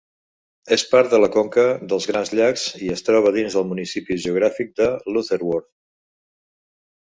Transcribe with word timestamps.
És 0.77 0.83
part 0.93 1.11
de 1.15 1.19
la 1.23 1.29
conca 1.35 1.65
dels 1.91 2.07
Grans 2.13 2.33
Llacs 2.41 2.65
i 2.87 2.91
es 2.95 3.05
troba 3.11 3.35
dins 3.37 3.59
del 3.61 3.69
municipi 3.75 4.21
geogràfic 4.27 4.75
de 4.85 4.91
Lutterworth. 5.15 5.73